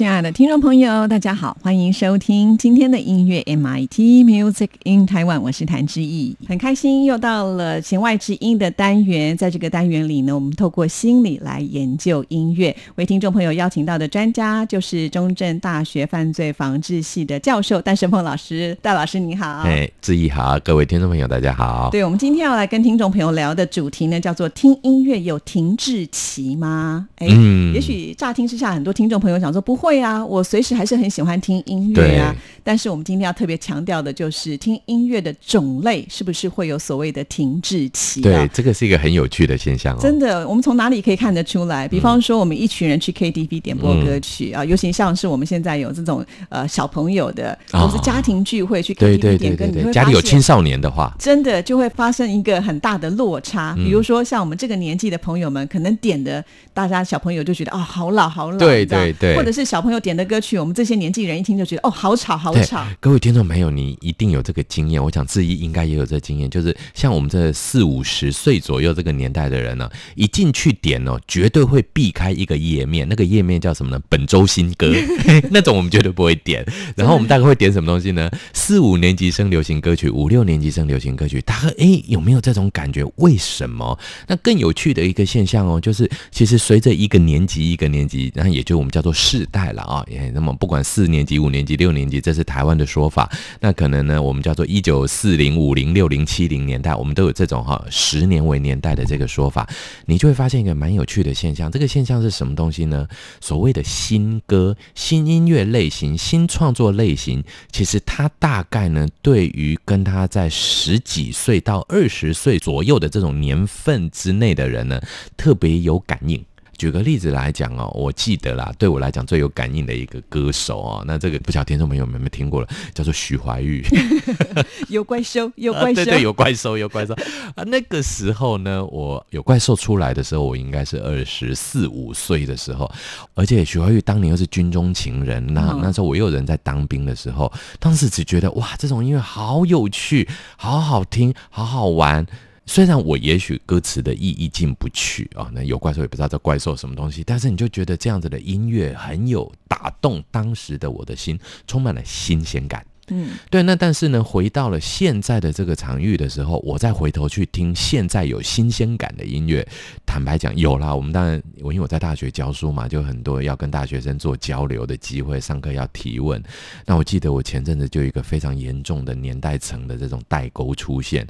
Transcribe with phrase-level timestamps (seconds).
[0.00, 27.06] 亲爱的听众朋友，大家好，欢迎收听今天的音乐 MIT Music in Taiwan，我是谭志毅，很开心又到了弦外之音的单元，在这个单元里呢，我们透过心理来研究音乐，为听众朋友邀请到的专家就是中正大学犯罪防治系的教授戴胜凤老师，戴老师你好，哎，志毅好，各位听众朋友大家好，对我们今天要来跟听众朋友聊的主题呢，叫做听音乐有停滞期吗？
[27.16, 27.26] 哎，
[27.74, 29.89] 也许乍听之下，很多听众朋友想说不会。
[29.90, 32.32] 对啊，我随时还是很喜欢听音乐啊。
[32.62, 38.20] 但是我们今天要特别强调的就是，听音乐的种类是不是会有所谓的停滞期？
[38.20, 39.98] 对，这个是一个很有趣的现象哦。
[40.00, 41.88] 真的，我们从哪里可以看得出来？
[41.88, 53.74] 比方说，我们一群人去 KTV 点播歌曲啊，尤其像是我们现在有这种呃小朋友的，或是家庭聚会去 KTV 点歌，你会家里有青少年的话，真的就会发生一个很大的落差。
[53.74, 59.79] 比如说，像我们这个年纪的朋友们，可能点的大家小朋友就觉得啊，好老好老，对对对，或者是小。
[59.80, 62.86] 朋友点的歌曲，我们这些年纪人一听就觉得哦，好吵，好吵。
[63.00, 74.02] 各位听众朋友，你一定有这个经验，我想志毅应该也有这经验，就是像我们这四五十岁左右这个年代的人呢，一进去点哦，绝对会避开一个页面，那个页面叫什么呢？
[74.08, 74.92] 本周新歌
[75.50, 76.64] 那种，我们绝对不会点。
[76.96, 78.30] 然后我们大概会点什么东西呢？
[78.52, 81.40] 四五年级生流行歌曲，五六年级生流行歌曲。
[81.42, 83.04] 大概哎，有没有这种感觉？
[83.16, 83.98] 为什么？
[84.26, 89.69] 那更有趣的一个现象哦，就是其实随着一个年级一个年级，然后也就我们叫做世代。
[89.72, 93.30] 了啊，也那么不管四年级、五年级、六年级，这是台湾的说法。
[93.60, 99.68] 那可能呢，我们叫做一九四零、五零、六零、七零年代，我们都有这种哈十年为年代的这个说法。
[100.06, 103.06] 你就会发现一个蛮有趣的现象，这个现象是什么东西呢？
[103.40, 115.00] 所谓的新歌、新音乐类型、新创作类型，其实它大概呢，对于跟他在十几岁到二十岁左右的这种年份之内的人呢，
[115.36, 116.44] 特别有感应。
[116.80, 123.84] 举个例子来讲哦，我记得啦，对我来讲最有感应的一个歌手哦，那这个不晓得听众朋友们有没有听过了，叫做徐怀钰。
[124.88, 127.12] 有怪兽，有怪兽，对对，有怪兽，有怪兽
[127.54, 127.62] 啊！
[127.66, 132.90] 那个时候呢，我有怪兽出来的时候，我应该是二十四五岁的时候，
[133.34, 140.26] 而且徐怀钰当年又是军中情人，那那时候我又有人在当兵的时候，当时只觉得哇，这种音乐好有趣，
[140.56, 142.26] 好好听，好好玩。
[142.72, 151.36] 虽然我也许歌词的意义进不去啊，那有怪兽也不知道这怪兽什么东西，但是你就觉得这样子的音乐很有打动当时的我的心，
[151.66, 152.86] 充满了新鲜感。
[153.10, 159.66] 嗯，对，那但是呢，回到了现在的这个场域的时候，我再回头去听现在有新鲜感的音乐，
[160.06, 160.94] 坦白讲，有啦。
[160.94, 166.42] 我们当然，我因为我在大学教书嘛，就很多要跟大学生做交流的机会，上课要提问。
[166.86, 171.26] 那我记得我前阵子就有一个非常严重的年代层的这种代沟出现，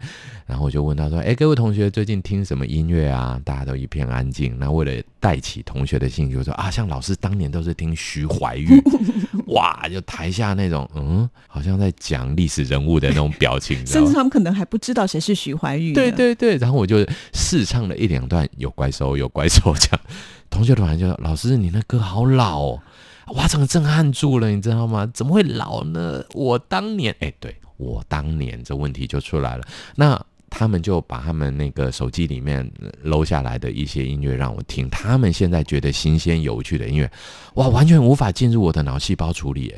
[0.46, 4.58] 然后我就问他说：“哎，各位同学最近听什么音乐啊？”大家都一片安静。
[4.58, 8.82] 那为了带起同学的兴趣，我说：“啊，像老师当年都是听徐怀钰。”
[9.48, 15.92] 哇，就台下那种，嗯，好像在讲历史人物的那种 表情，甚至他们可能还不知道谁是徐怀钰。
[15.92, 20.00] 对对对，然后我就试唱了一两段，有怪兽，有怪兽，这样，
[20.48, 22.82] 同学突然就说：“老师，你那歌好老，哦，
[23.34, 25.10] 哇，整个震撼住了，你知道吗？
[25.12, 26.22] 怎么会老呢？
[26.34, 29.64] 我当年，哎，对我当年，这问题就出来了。
[29.96, 30.20] 那。
[30.52, 32.68] 他们就把他们那个手机里面
[33.04, 37.08] 搂下来的一些音乐让我听，他们现在觉得新鲜有趣的音乐，
[37.54, 39.72] 哇，完全无法进入我的脑细胞处理。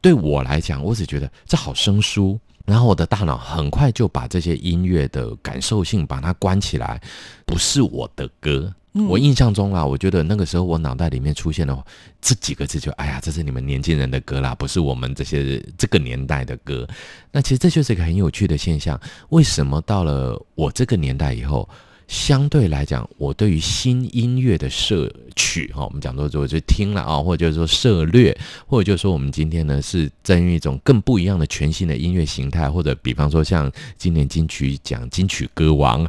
[0.00, 7.00] 对我来讲，我只觉得这好生疏，然后我的大脑很快就把这些音乐的感受性把它关起来，
[7.44, 8.72] 不是我的歌。
[9.08, 11.84] 我印象中啦，我觉得那个时候我脑袋里面出现了
[12.20, 16.88] 这几个字，就哎呀，这是你们年轻人的歌啦，不是我们这些这个年代的歌。
[17.30, 19.00] 那其实这就是一个很有趣的现象。
[19.28, 21.68] 为什么到了我这个年代以后，
[22.10, 28.36] 相对来讲，我对于新音乐的摄取，哈，我们讲多我就听了啊，或者就是说涉略，
[28.66, 36.04] 或者就是说我们今天呢是在用一种更不一样的全新的音乐形态，或者比方说像今年金曲奖金曲歌王。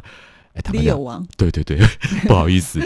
[0.70, 1.78] 李友王，对对对，
[2.28, 2.78] 不好意思，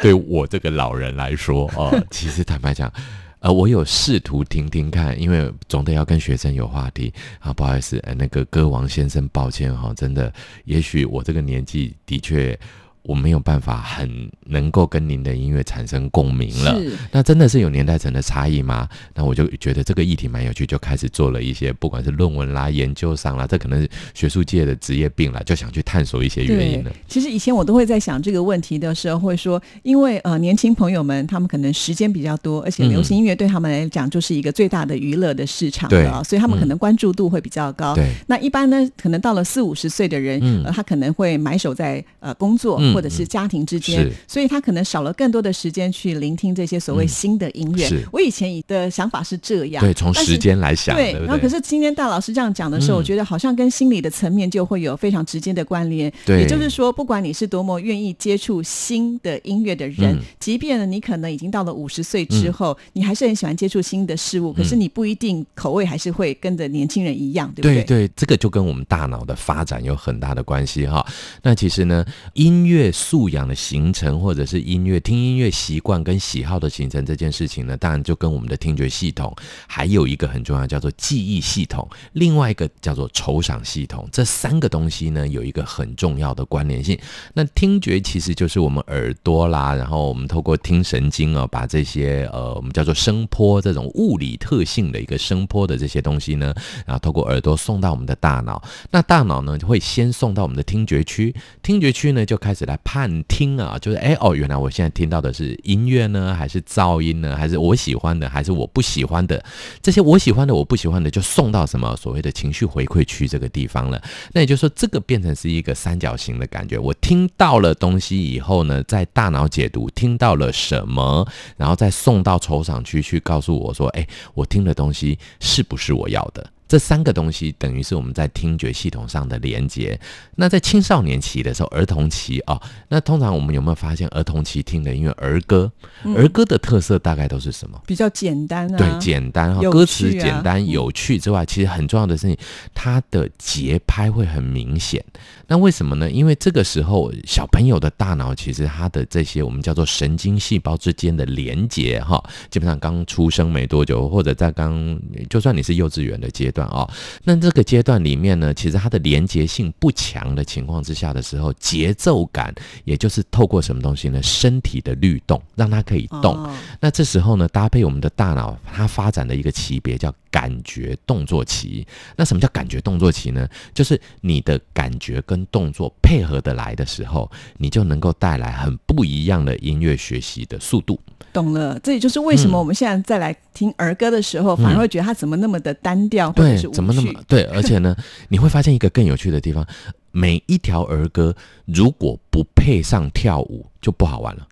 [0.00, 2.92] 对我这个老人来说哦，其实坦白讲，
[3.40, 7.52] 呃，我有试图听听看，因为总得要跟学生有话题啊。
[7.52, 10.32] 不好意思，呃，那个歌王先生，抱歉哈，真的，
[10.64, 12.58] 也许我这个年纪的确。
[13.02, 16.78] 我没有办法很能够跟您的音乐产生共鸣了，
[17.10, 18.88] 那真的是有年代层的差异吗？
[19.14, 26.92] 那我就觉得这个议题蛮有趣，就开始做了一些，不管是论文啦、研究上啦，这可能是学术界的职业病啦，就想去探索一些原因了。
[27.08, 37.94] 其实以前我都会在想这个问题的时候，会说，因为呃年轻朋友们他们可能时间比较多，而且流行音乐对他们来讲就是一个最大的娱乐的市场了，所以他们可能关注度会比较高。
[37.94, 42.78] 对，那一般呢，可能到了四五十岁的人，呃，他可能会埋首在呃工作。
[42.92, 47.88] 或者是家庭之间，所以他可能少了更多的时间去聆听这些所谓新的音乐。
[48.12, 51.12] 我以前的想法是这样，对，从时间来想，对。
[51.24, 56.12] 然后可是今天大老师这样讲的时候，我觉得好像跟心理的层面就会有非常直接的关联。
[56.24, 67.84] 对，也就是说，不管你是多么愿意接触新的音乐的人，即便呢你可能已经到了五十岁之后，你还是很喜欢接触新的事物，可是你不一定口味还是会跟着年轻人一样，对不对？
[67.84, 71.04] 对，这个就跟我们大脑的发展有很大的关系哈。
[71.42, 72.04] 那其实呢，
[72.34, 73.58] 音乐乐素养的。
[73.58, 79.34] 形成或者是音乐听音乐习惯跟喜好的形成这件事情呢，当然就跟我们的听觉系统
[79.66, 86.96] 还有一个很重要叫做记忆系统，另外一个叫做酬赏系统，这三个东西呢有一个很重要的关联性。
[87.34, 96.54] 那听觉其实就是我们耳朵啦，然后我们透过听神经啊，把这些呃我们叫做声波这种物理特性的一个声波的这些东西呢，
[96.86, 103.48] 然后透过耳朵送到我们的大脑，那大脑呢会先送到我们的听觉区，听觉区呢就开始来判听。
[103.58, 109.42] 啊，就是哎哦，原来我现在听到的是音乐呢，还是噪音呢，还是我喜欢的，还是我不喜欢的？
[109.82, 114.00] 这些我喜欢的、我不喜欢的，就送到什么所谓的情绪回馈区这个地方了。
[114.32, 116.78] 那也就是说，这个变成是一个三角形的感觉。
[116.78, 121.26] 我听到了东西以后呢，在大脑解读听到了什么，
[121.56, 126.48] 然后再送到酬赏区去告诉我说，哎，我听的东西是不是我要的？
[126.68, 129.98] 这三个东西等于是我们在听觉系统上的连接。
[130.36, 135.72] 那在青少年期的时候，儿童期啊，那通常我们有没有发现，儿童期听的音乐儿歌，
[136.14, 137.80] 儿歌的特色大概都是什么？
[137.86, 142.36] 比较简单啊，对，简单哈，歌词简单有趣之外，其实很重要的事情，
[142.74, 145.02] 它的节拍会很明显。
[145.46, 146.10] 那为什么呢？
[146.10, 155.00] 因为这个时候小朋友的大脑其实它的这些我们叫做神经细胞之间的连接哈，基本上刚出生没多久，或者在刚
[155.30, 156.57] 就算你是幼稚园的阶段。
[156.66, 156.90] 啊，
[157.24, 164.22] 那这个阶段里面呢，其实它的连接性不强的情况之下的时候，节奏感，也就是透过什么东西呢？
[164.22, 166.48] 身体的律动，让它可以动。
[166.80, 171.86] 那这时候呢，搭配我们的大脑，它发展的一个级别叫感觉动作期。
[172.16, 173.48] 那什么叫感觉动作期呢？
[173.72, 180.98] 就是你的感觉跟动作配合的来的时候，你就能够带来很不一样的音乐学习的速度。
[181.32, 187.42] 懂了，这也就是为什么我们现在再来听儿歌的时候，反而会觉得它怎么那么的单调，对，怎么那么对？
[187.46, 187.96] 而且呢，
[188.28, 189.66] 你会发现一个更有趣的地方，
[190.12, 191.34] 每一条儿歌
[191.64, 194.46] 如果不配上跳舞，就不好玩了。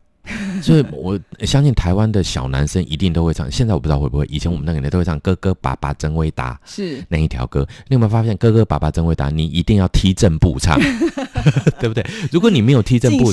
[0.60, 3.48] 所以 我相信台湾的小男生一定都会唱。
[3.48, 7.64] 现在我不知道会不会，以前我们那个年代都会唱《哥哥爸爸真伟大》，是那一条歌。
[7.86, 10.76] 你有没有发现，《哥哥爸爸真伟大》，你一定要踢正步唱，
[11.78, 12.04] 对不对？
[12.30, 13.30] 如果你没有踢正步，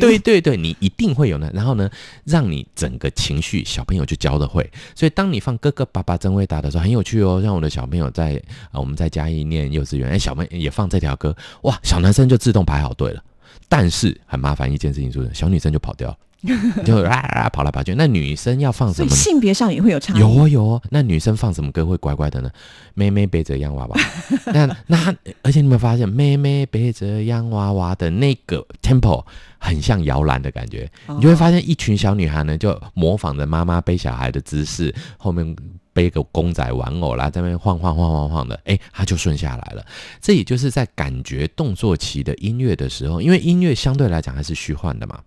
[0.00, 1.50] 对对对，你一定会有呢。
[1.54, 1.90] 然后呢，
[2.24, 4.68] 让你整个情绪小朋友就教的会。
[4.94, 7.40] 所以当你放《哥哥爸爸真会打》的时候，很有趣哦。
[7.42, 13.22] 像我的小朋友在啊，我们在嘉义念幼稚园，哎，小朋友也放这条歌，哇，小男生就自动排好队了。
[13.68, 16.16] 但是很麻烦一件事情，就是小女生就跑掉了。
[16.86, 19.10] 就啊啊跑来跑去，那女生要放什么？
[19.10, 20.20] 性别上也会有差异。
[20.20, 22.50] 有哦有哦，那女生放什么歌会乖乖的呢？
[22.94, 24.00] 妹妹背着洋娃娃，
[24.54, 29.24] 那那而且你们发现，妹妹背着洋娃娃的那个 tempo
[29.58, 35.56] 很像摇篮的感觉，你就会发现一群小女孩呢，就模仿着妈妈背小孩的姿势，后面。
[35.98, 39.84] 背个公仔玩偶啦，在那边晃晃晃晃晃的，哎，它就顺下来了。
[40.20, 45.18] 这也就是在感觉动作期的音乐的时候，因为音乐相对来讲还是虚幻的嘛，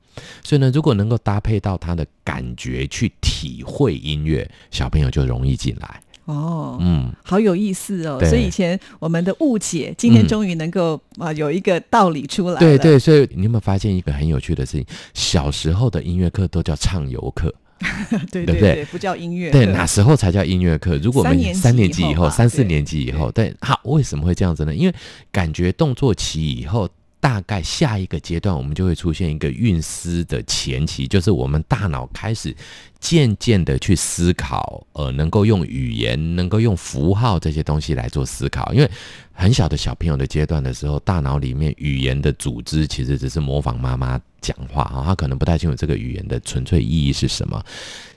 [0.42, 6.02] 所以呢，如果能够搭配到他的感觉去体会音乐，小朋友就容易进来。
[6.24, 8.18] 哦，嗯，好有意思哦。
[8.22, 12.58] 所以以前我们的误解，今天终于能够啊有一个道理出来。
[12.62, 14.86] 对对，所以你有没有发现一个很有趣的事情？
[15.14, 17.54] 小时候的音乐课都叫唱游课。
[18.32, 19.52] 对对对，不叫音乐。
[19.52, 20.98] 对，哪时候才叫音乐课？
[20.98, 24.74] 如果我们三年级以后、三四年级以后，对，好，为什么会这样子呢？
[24.74, 24.96] 因为
[25.32, 32.56] 感觉动作期以后，大概下一个阶段，我们就会出现一个运思的前期，就是我们大脑开始
[33.00, 38.90] 渐渐的去思考，呃，能够用语言、能够用符号这些东西来做思考，因为。
[39.34, 47.64] 很小的小朋友的阶段的时候，大脑里面语言的组织其实只是模仿妈妈讲话啊，他可能不太清楚这个语言的纯粹意义是什么。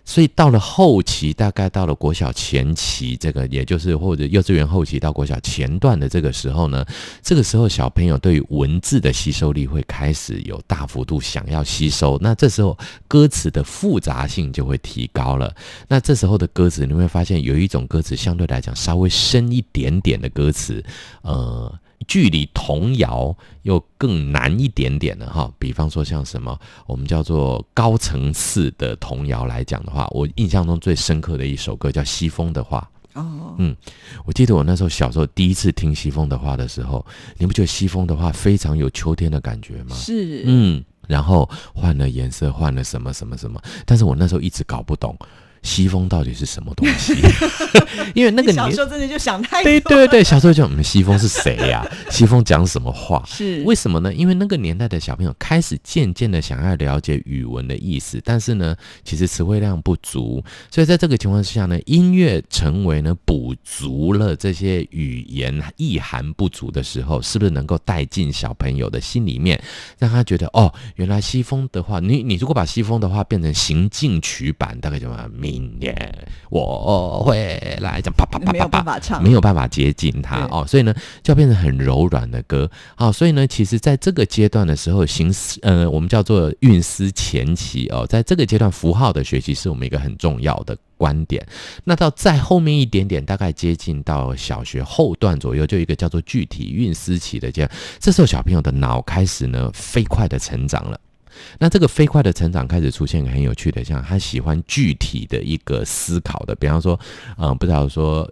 [0.07, 6.85] 所以到了后期，大概到了国小前期，这个也就是或者幼稚园后期到国小前段的这个时候呢，
[7.23, 12.77] 这个时候小朋友对于文字的吸收力会开始有大幅度想要吸收，那这时候
[13.09, 15.55] 歌词的复杂性就会提高了。
[15.89, 20.85] 那这时候的歌词，你会发现有一种歌词相对来讲稍微深一点点的歌词，
[21.23, 21.73] 呃。
[22.07, 32.89] 距离童谣又更难一点点的哈，比方说像什么我们叫做高层次的童谣来讲的话，我印象中最深刻的一首歌叫《西风的话》
[33.21, 33.77] 哦，嗯，
[34.25, 37.05] 我记得我那时候小时候第一次听《西风的话》的时候，
[37.39, 39.95] 你不觉得《西风的话》非常有秋天的感觉吗？
[39.95, 45.17] 是，嗯，然后换了颜色，换了什么什么什么，但是我那时候一直搞不懂。
[45.65, 47.15] 西风到底是什么东西？
[48.15, 49.65] 因为那个小时候真的就想太多。
[49.65, 51.85] 对对对，小时候就我们西风是谁呀？
[52.11, 53.25] 西风讲什么话？
[53.27, 54.13] 是为什么呢？
[54.13, 69.59] 因为那个年代的小朋友开始渐渐的想要了解语文的意思，但是呢，其实词汇量不足，所以在这个情况之下呢，音乐成为呢补足了这些语言意涵不足的时候，是不是能够带进小朋友的心里面，
[69.99, 75.54] 让他觉得哦，原来西风的话，你你如果把西风的话变成行进曲版，大概怎么明？
[75.55, 75.95] 明年
[76.51, 80.93] 我会来讲，啪啪啪啪啪，没有办法唱，没有办法接近他哦，所以呢，
[81.23, 82.69] 就要变成很柔软的歌。
[82.97, 91.47] 好，所以呢，其实在这个阶段的时候，形思呃，我们叫做运思前期哦，在这个阶段，符号的学习是我们一个很重要的观点。
[91.85, 100.99] 那到再后面一点点，大概接近到小学后段左右，就一个叫做具体运思期的阶段，这时候小朋友的脑开始呢飞快的成长了。
[101.59, 106.99] 那这个飞快的成长开始出现很有趣的，像他喜欢具体的一个思考的，比方说，
[107.37, 108.31] 嗯，不知道说，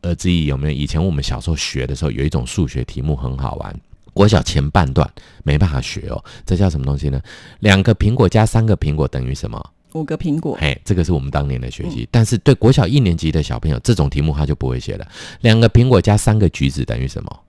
[0.00, 3.80] 呃，自己有没有以前我们小时候学的时候，有一种数学题目很好玩，
[4.12, 5.08] 国小前半段
[5.44, 7.20] 没办法学哦，这叫什么东西呢？
[7.60, 9.70] 两个苹果加三个苹果等于什么？
[9.92, 10.56] 五个苹果。
[10.60, 15.08] 嘿，这个是我们当年的学习，但是对国小一年级的小朋友，这种题目他就不会写了。
[15.40, 17.40] 两个苹果加三个橘子等于什么？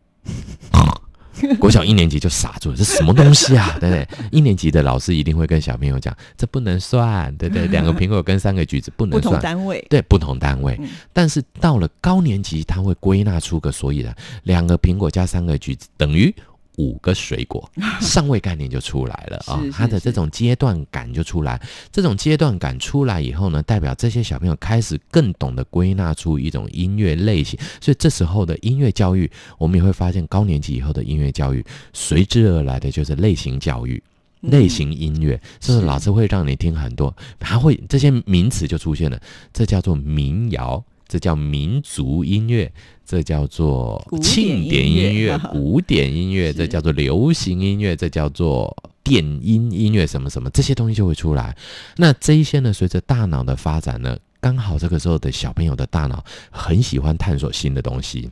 [1.59, 3.75] 国小一年级就傻住了，这什么东西啊？
[3.79, 4.07] 对不对？
[4.31, 7.67] 一年级的老师一定会跟小朋友讲，这不能算，对不对？
[7.67, 10.79] 两个苹果跟三个橘子不能算，不同单位，对，不同单位。
[11.13, 16.33] 但是到了高年级，他会归纳出个所以然，两个苹果加三个橘子等于。
[16.77, 17.69] 五个水果，
[18.01, 19.61] 上位概念就出来了啊！
[19.71, 34.01] 他的这种阶段感就出来，这种阶段感出来以后呢，代表这些小朋友开始更懂得归纳出一种音乐类型，所以这时候的音乐教育，我们也会发现高年级以后的音乐教育随之而来的就是类型教育、
[34.41, 39.19] 类型音乐，就是老师会让你听很多，还会这些名词就出现了，
[39.51, 40.83] 这叫做民谣。
[41.07, 42.71] 这叫民族音乐，
[43.05, 51.55] 这叫做庆典音乐、 古典音乐，这叫做流行音乐，这叫做电音音乐，什么什么这些东西就会出来。
[51.95, 58.29] 那这一些呢，随着大脑的发展呢，刚好这个时候的小朋友的大脑很喜欢探索新的东西。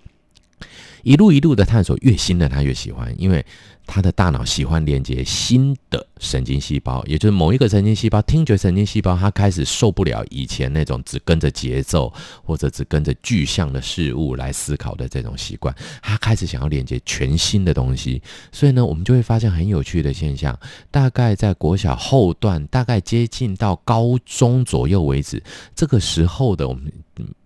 [1.04, 3.46] 一路一路的探索，越新的他越喜欢，因为
[3.86, 12.12] 他的大脑喜欢连接新的神经细胞，也就是某一个神经细胞，听觉神经细胞，他开始受不了以前那种只跟着节奏
[12.44, 18.22] 或者只跟着具象的事物来思考的这种习惯，他开始想要连接全新的东西。
[18.52, 20.58] 所以呢，我们就会发现很有趣的现象，
[20.90, 25.42] 大概在国小后段，大概接近到高中左右为止，
[25.76, 26.92] 这个时候的我们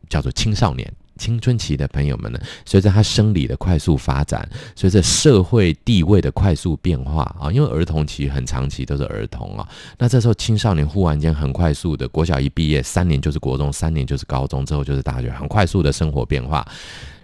[0.08, 0.92] 叫做青少年。
[1.20, 16.66] 青春期的朋友们呢，随着他生理的快速发展，随着社会地位的快速变化啊，因为儿童期很长期都是儿童啊，那这时候青少年忽然间很快速的，国小一毕业，三年就是国中，三年就是高中，之后就是大学，很快速的生活变化。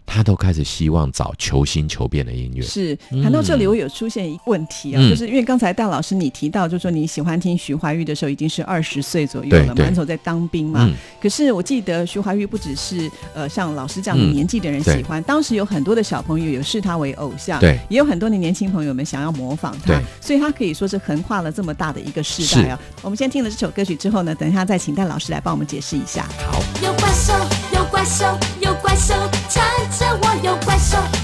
[0.06, 2.62] 他都开始希望找求新求变的音乐。
[2.62, 10.90] 是谈到这里，我有出现一个问题啊，就是因为刚才戴老师你提到，就是说你喜欢听徐怀钰的时候，已经是二十岁左右了，满手在当兵嘛。
[11.22, 22.80] 可是我记得徐怀钰不只是呃像老师这样的年纪的人喜欢，当时有很多的小朋友有视他为偶像，对，也有很多的年轻朋友们想要模仿他，所以他可以说是横跨了这么大的一个世代啊。
[23.02, 26.28] 我们先听了这首歌曲之后呢，等一下再请戴老师来帮我们解释一下。
[26.52, 26.62] 好。
[26.84, 27.34] 有怪兽，
[27.74, 28.26] 有怪兽，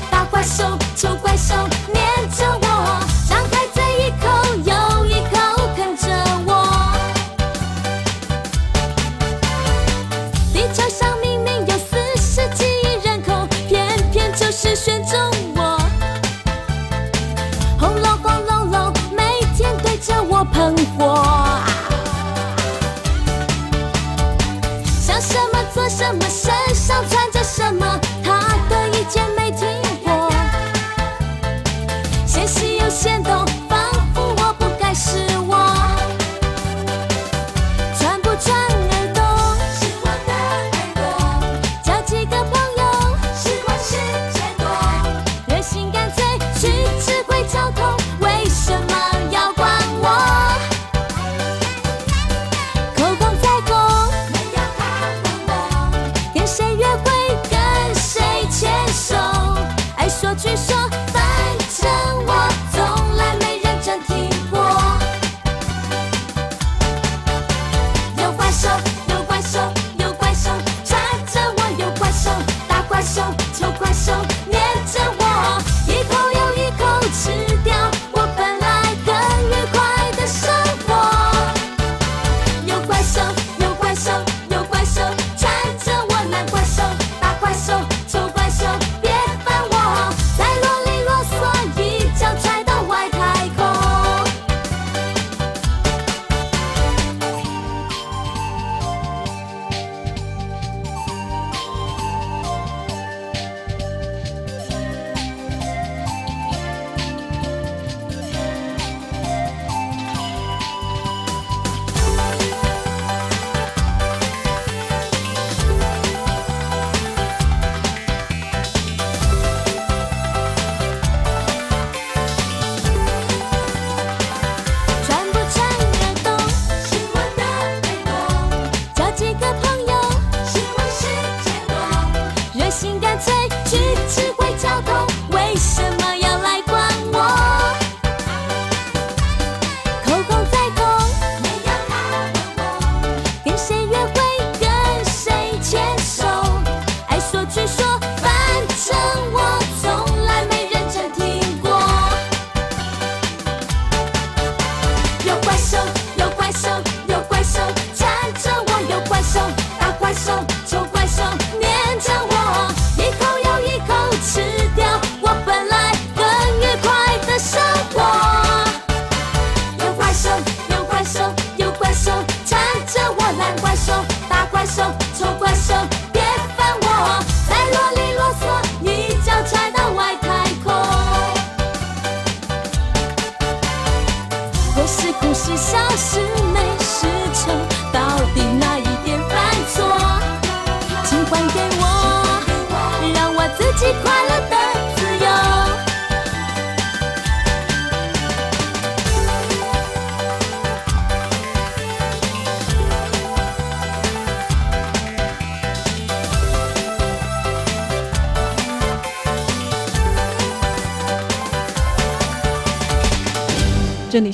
[0.10, 1.56] 大怪兽，丑怪兽
[1.94, 3.00] 黏着我，
[3.30, 4.25] 张开嘴一口
[4.66, 5.36] 又一口
[5.75, 6.08] 啃着
[6.46, 6.50] 我。
[10.54, 15.20] 地球上明明有四十几亿人口，偏偏就是选中
[15.56, 15.80] 我。
[17.80, 21.50] 轰隆轰隆隆，每天对着我喷火。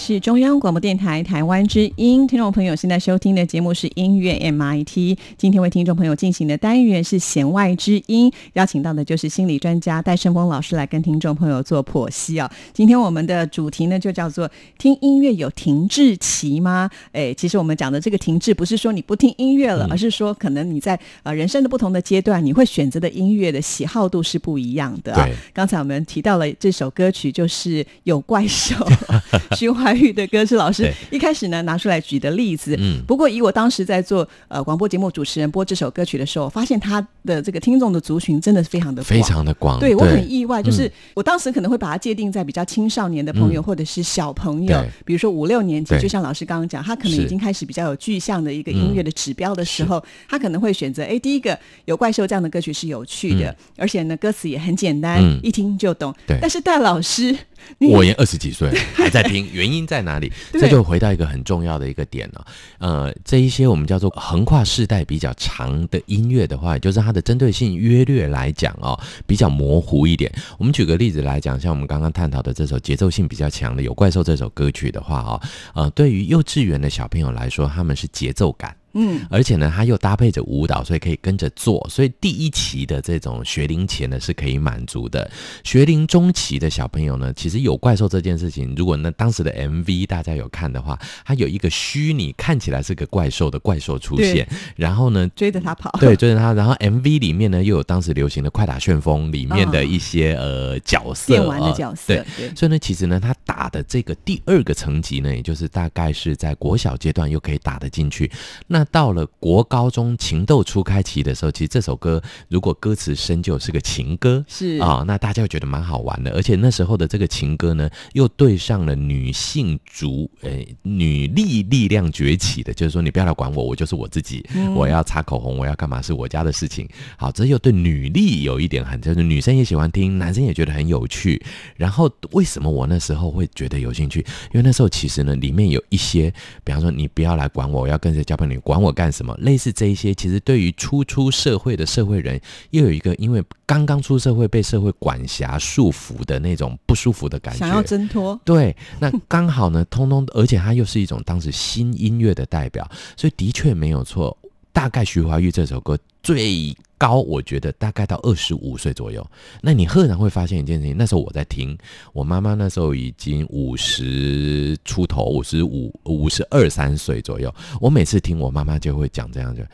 [0.07, 5.17] 是中央广播电台台湾之音，听众朋友现在收听的节目是音乐 MIT。
[5.37, 12.49] 今天为听众朋友进行的单元是弦外之音，邀请到的就是心理专家戴胜峰老师来跟听众朋友做剖析啊。
[12.73, 25.25] 今天我们的主题呢就叫做“听音乐有停滞期吗？”哎，其实我们讲的这个停滞不是说你不听音乐了，而是说可能你在呃人生的不同的阶段，你会选择的音乐的喜好度是不一样的、啊。
[25.25, 28.73] 对刚才我们提到了这首歌曲，就是有怪兽，
[29.57, 32.75] 徐怀钰的歌是老师一开始呢拿出来举的例子。
[32.79, 33.01] 嗯。
[33.07, 40.91] 不过以我当时在做呃广播节目主持人播这首歌曲的时候，发现他的这个听众的族群真的是非常的非常的广，对我很意外，就是嗯。
[41.15, 43.63] 我当时可能会把它界定在比较青少年的朋友，嗯。
[43.63, 55.39] 或者是小朋友，比如说五六年级，就像老师刚刚讲，他可能已经开始比较有具象的一个音乐的指标的时候，他可能会选择，哎，第一个有怪兽这样的歌曲是有趣的，而且呢歌词也很简单，嗯。
[55.43, 56.13] 一听就懂。
[56.25, 56.37] 对。
[56.41, 57.37] 但是戴老师，你
[57.91, 60.31] 我也二十几岁 还在听，原因在哪里？
[60.53, 62.45] 这就回到一个很重要的一个点了、
[62.79, 70.31] 呃，这一些我们叫做横跨世代比较长的音乐的话，也就是它的针对性约略来讲哦，比较模糊一点。
[70.57, 75.41] 我们举个例子来讲，像我们刚刚探讨的这首节奏性比较强的《有怪兽》这首歌曲的话哦，
[75.73, 78.75] 呃，对于幼稚园的小朋友来说，他们是节奏感。
[78.97, 81.87] 嗯，而且呢，它又搭配着舞蹈，所以可以跟着做。
[81.89, 85.29] 所以第一期的这种学龄前呢是可以满足的。
[85.63, 95.25] 学龄中期的小朋友呢，其实有怪兽这件事情，如果呢当时的 MV 大家有看的话，它有一个虚拟看起来是个怪兽的怪兽出现，然后呢。
[95.35, 108.31] 追着他跑，对，追着他，然后 MV 里面呢又有当时流行的《快打旋风》里面的一些、呃角色，电玩的呃角色，对，对，所以呢，其实呢，他打的这个第二个层级呢，也就是大概是在国小阶段又可以打得进去。
[108.65, 114.43] 那到了国高中情窦初开期的时候，其实这首歌如果歌词深究是个情歌。
[114.47, 124.45] 是啊、那大家会觉得蛮好玩的，而且那时候的这个情歌呢，又对上了女性主，诶、女力力量崛起的，就是说你不要来管我，我就是我自己，
[124.75, 126.87] 我要擦口红，我要干嘛是我家的事情。
[127.17, 131.41] 好，这又对女力有一点很，就是女生也喜欢听，男生也觉得很有趣。
[131.75, 134.19] 然后为什么我那时候会觉得有兴趣？
[134.53, 139.33] 因为那时候其实呢，里面有一些，比方说你不要来管我，我要跟谁交朋友，你管我干什么？
[139.39, 142.37] 类似这一些，其实对于初出社会的社会人，
[142.71, 154.37] 又有一个因为刚刚出社会被社会管辖束缚的那种不舒服的感觉，想要挣脱，对，那刚好呢，通通，而且它又是一种当时新音乐的代表，所以的确没有错。
[154.73, 159.25] 大概徐怀钰这首歌最高，我觉得大概到二十五岁左右。
[159.61, 161.77] 那你赫然会发现一件事情，那时候我在听，
[162.13, 167.53] 我妈妈那时候已经五十出头，五十五、五十二三岁左右。
[167.79, 169.67] 我每次听我妈妈就会讲这样子。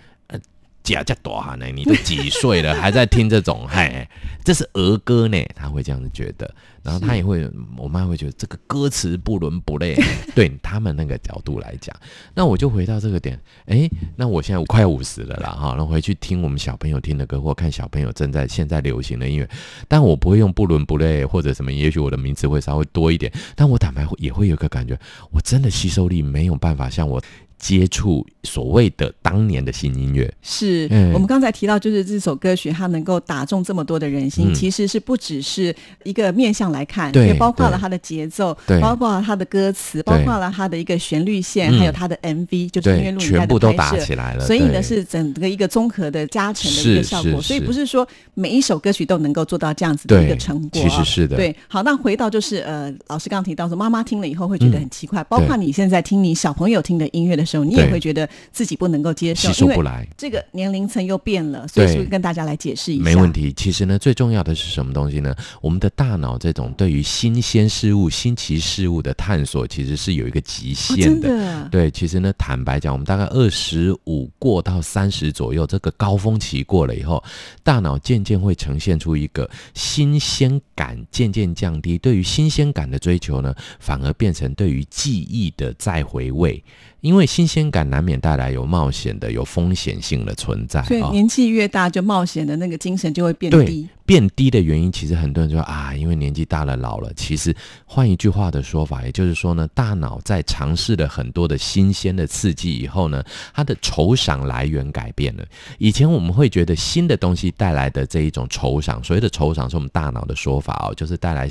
[0.84, 1.66] 呃假假多哈呢？
[1.74, 3.66] 你都几岁了，还在听这种？
[3.70, 4.08] 嗨，
[4.44, 9.96] 这是儿歌呢，他会这样子觉得，然后他也会，我妈会觉得这个歌词不伦不类，
[10.36, 11.96] 对他们那个角度来讲，
[12.36, 19.50] 那我就回到这个点，诶，那我现在我快五十了啦，哈，那回去听我们小朋友听的歌，或看小朋友正在现在流行的音乐，
[19.88, 25.00] 但我不会用不伦不类或者什么，也许我的名词会稍微多一点，但我坦白会也会有个感觉，
[25.32, 27.22] 我真的吸收力没有办法像我
[27.64, 34.54] 接触所谓的当年的新音乐，是、嗯我们刚才提到，就是这首歌曲它能够打中这么多的人心，嗯。
[34.54, 35.74] 其实是不只是
[36.04, 41.80] 一个面向来看，对也包括了对它的节奏，对包括了它的歌词，包括了它的一个旋律线，嗯。
[41.80, 43.98] 还有它的 MV，就是音乐对，录影带全部都的拍摄。
[43.98, 50.84] 打起来了，所以呢，是整个一个综合的加成的一个效果，所以不是说每一首歌曲都能够做到这样子的一个成果、啊。
[50.84, 60.08] 其实是的，对，好，那回到就是呃，老师刚刚提到说，妈妈听了以后会觉得很奇怪，包括你现在听你小朋友听的音乐的时候，你也会觉得自己不能够接受，吸收不来。
[60.18, 63.04] 这个年龄层又变了，所以对是不是跟大家来解释一下？
[63.04, 63.52] 没问题。
[63.52, 65.36] 其实呢，最重要的是什么东西呢？
[65.60, 71.20] 我们的大脑这种对于新鲜事物、新奇事物的探索，其实是有一个极哦，限。
[71.20, 77.22] 的，对，其实呢，坦白讲，我们大概二十五过到三十左右，这个高峰期过了以后，
[77.64, 86.64] 大脑渐渐会呈现出一个新鲜感渐渐降低，对于新鲜感的追求呢，反而变成对于记忆的再回味。
[87.02, 90.86] 因为新鲜感难免带来有冒险的、有风险性的存在啊。
[90.86, 93.90] 所以年纪越大，就冒险的那个精神就会变低。
[94.06, 97.12] 变低的原因，其实很多人说啊，因为年纪大了、老了。
[97.16, 105.46] 其实换一句话的说法，也就是说呢，大脑在尝试了很多的新鲜的刺激以后呢，它的酬赏来源改变了。
[105.78, 111.50] 以前我们会觉得新的东西带来的这一种酬赏，所谓的酬赏是我们大脑的说法哦，就是带来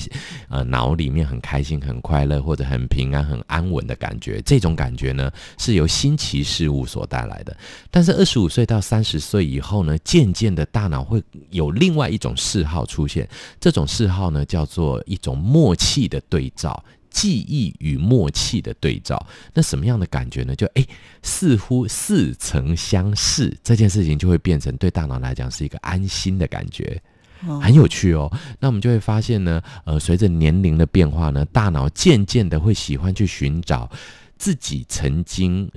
[0.48, 4.42] 呃脑里面很开心、很快乐或者很平安、很安稳的感觉。
[4.42, 7.56] 这种感觉呢，是由新奇事物所带来的。
[7.90, 16.84] 但是二十五岁到三十岁以后呢，渐渐的大脑会有另外一种嗜好出现，这种嗜好呢叫做一种默契的对照。
[17.10, 20.56] 记忆与默契的对照，那什么样的感觉呢？
[20.56, 20.88] 就诶，
[21.22, 27.00] 似乎似曾相识，这件事情就会变成对大脑来讲是一个安心的感觉。
[27.46, 28.32] 哦很有趣哦。
[28.58, 33.90] 那我们就会发现呢，呃，随着年龄的变化呢，大脑渐渐的会喜欢去寻找
[34.38, 35.70] 自己曾经。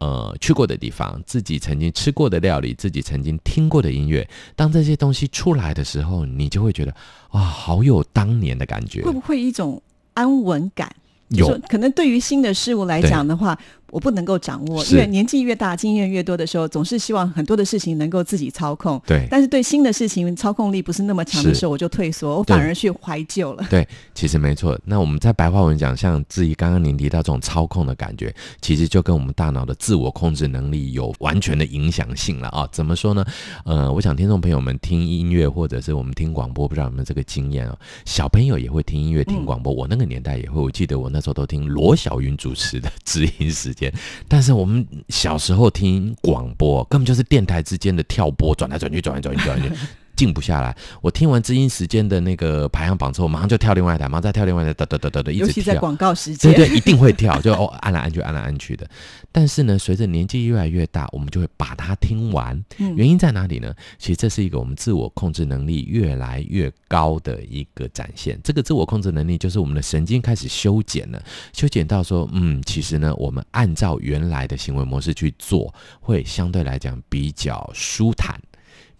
[0.00, 6.94] 呃，去过的地方，自己曾经吃过的料理，自己曾经听过的音乐，当这些东西出来的时候，你就会觉得
[7.32, 9.12] 哇，好有当年的感觉会。
[9.12, 9.80] 不会一种
[10.14, 10.90] 安稳感？
[11.30, 13.56] 就有说可能对于新的事物来讲的话，
[13.90, 19.00] 我不能够掌握，因为年纪越大，经验越多的时候，总是希望很多的事情能够自己操控。
[19.06, 23.66] 对但是对新的事情操控力不是那么强的时候，我就退缩，我反而去怀旧了。
[23.68, 24.78] 对，其实没错。
[24.84, 32.68] 那我们在白话文讲，像至于刚刚您提到这种操控的感觉，其实就跟我们大脑的自我控制能力有完全的影响性了啊。
[32.72, 33.24] 怎么说呢？
[33.64, 37.78] 呃，我想听众朋友们听音乐或者是我们听广播，不知道有没有这个经验哦？
[38.04, 40.60] 小朋友也会听音乐、听广播，我那个年代也会。
[40.60, 43.79] 我记得我那时候都听罗小云主持的知音时间，
[44.26, 49.86] 但是我们小时候听广播，根本就是电台之间的跳播，转来转去，转来转去，转来转去。
[50.20, 55.46] 静不下来，我听完知音时间的那个排行榜之后，马上就跳另外一台，马上再跳另外一台，哒哒哒哒哒，一直跳。
[55.46, 58.86] 尤其在广告时间，对对，一定会跳，就哦按来按去，按来按去的。
[59.32, 62.54] 但是呢，随着年纪越来越大，我们就会把它听完。
[62.76, 63.74] 嗯原因在哪里呢？
[63.98, 68.38] 其实这是一个我们自我控制能力越来越高的一个展现。
[68.44, 71.22] 这个自我控制能力就是我们的神经开始修剪了，
[71.54, 78.38] 修剪到说，嗯，其实呢，我们按照原来的行为模式去做，会相对来讲比较舒坦，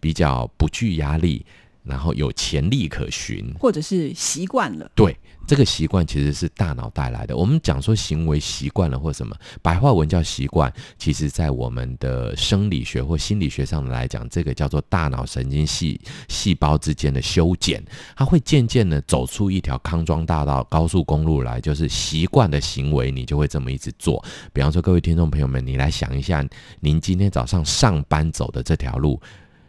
[0.00, 1.44] 比较不具压力，
[1.84, 3.54] 然后有潜力可循。
[3.58, 4.90] 或者是习惯了。
[4.94, 7.36] 对，这个习惯其实是大脑带来的。
[7.36, 17.82] 我们讲说行为习惯了或什么，白话文叫习惯，其实在我们的生理学或心理学上来讲，这个叫做大脑神经细细胞之间的修剪，
[18.16, 24.24] 它会渐渐的走出一条康庄大道、高速公路来，就是习惯的行为，你就会这么一直做。
[24.52, 26.46] 比方说，各位听众朋友们，你来想一下，
[26.78, 29.20] 您今天早上上班走的这条路。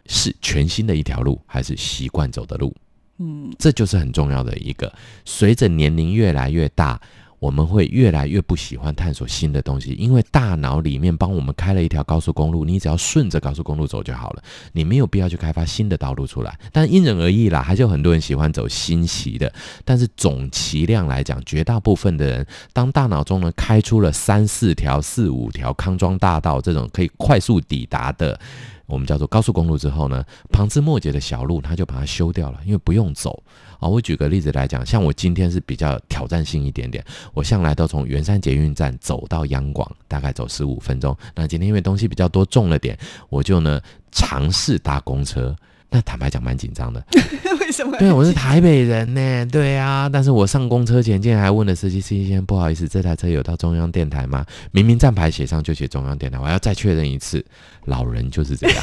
[0.06, 2.74] 是全新的一条路，还是习惯走的路？
[3.18, 4.92] 嗯，这就是很重要的一个。
[5.24, 7.00] 随着年龄越来越大，
[7.38, 16.58] 我们会越来越不喜欢探索新的东西，因为大脑里面帮我们开了一条高速公路，你只要顺着高速公路走就好了，你没有必要去开发新的道路出来。
[16.72, 19.52] 但因人而异啦，还是有很多人喜欢走新奇的。
[19.84, 28.40] 但是总其量来讲，绝大部分的人，当大脑中呢开出了三四条、四五条康庄大道这种可以快速抵达的。
[28.86, 33.42] 我们叫做高速公路之后呢，旁枝末节的小路，它就把它修掉了，因为不用走
[33.78, 33.88] 啊。
[33.88, 41.16] 我举个例子来讲，像我今天是比较挑战性一点点，我向来都从圆山捷运站走到央广，大概走十五分钟。
[41.34, 45.54] 那今天因为东西比较多，重了点，我就呢尝试搭公车。
[45.92, 47.04] 那坦白讲，蛮紧张的。
[47.60, 47.98] 为什么？
[47.98, 49.46] 对，我是台北人呢。
[49.52, 57.44] 对啊，但是我上公车前，竟然还问了司机：“司机先生，不好意思，这台车有到中央电台吗？”明明站牌写上就写中央电台，我要再确认一次。
[57.84, 58.82] 老人就是这样，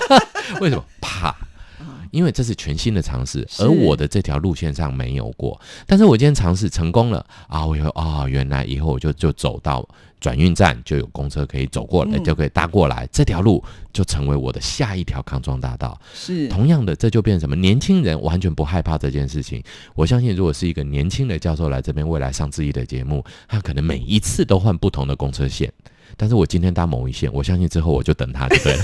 [0.60, 1.34] 为什么怕？
[2.10, 5.60] 因为这是全新的尝试，而我的这条路线上没有过。
[5.86, 7.64] 但是我今天尝试成功了啊！
[7.64, 9.86] 我以后啊，原来以后我就就走到
[10.20, 15.98] 转运站，就有公车可以走过来，嗯就可以搭过来，这条路就成为我的下一条康庄大道。
[16.14, 17.56] 是同样的，这就变成什么？
[17.56, 19.62] 年轻人完全不害怕这件事情。
[19.94, 25.72] 我相信，如果是一个年轻的教授来这边，未来上自己的节目，他可能每一次都换不同的公车线。
[26.16, 28.76] 但是我今天搭某一线，我相信之后我就等他，对不对？